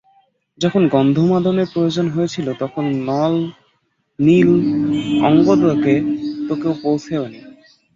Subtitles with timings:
[0.59, 4.55] যখন গন্ধমাদনের প্রয়োজন হয়েছিল তখন নল-নীল-অঙ্গদকে
[6.47, 7.39] তো কেউ পোঁছেও নি!